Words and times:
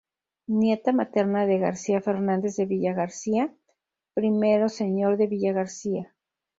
Nieta 0.47 0.93
materna 0.93 1.45
de 1.45 1.59
García 1.59 2.01
Fernández 2.01 2.55
de 2.57 2.65
Villagarcía, 2.65 3.53
I 4.17 4.67
señor 4.69 5.13
de 5.17 5.27
Villagarcía. 5.27 6.15